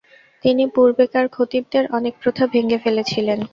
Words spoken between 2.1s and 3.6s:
প্রথা ভেঙে ফেলেছিলেন।